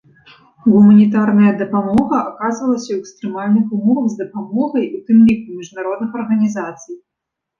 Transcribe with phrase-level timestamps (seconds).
[0.73, 6.95] Гуманітарная дапамога аказвалася ў экстрэмальных умовах з дапамогай, у тым ліку, міжнародных арганізацый.